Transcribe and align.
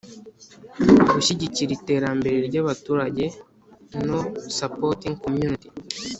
Gushyigikira 1.11 1.71
iterambere 1.77 2.37
ry 2.47 2.55
abaturage 2.61 3.25
no 4.09 4.19
Supporting 4.57 5.15
community 5.23 5.67